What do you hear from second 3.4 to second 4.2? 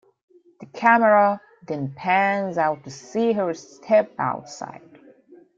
step